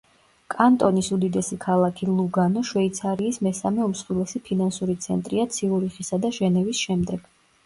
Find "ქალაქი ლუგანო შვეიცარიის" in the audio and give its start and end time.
1.65-3.37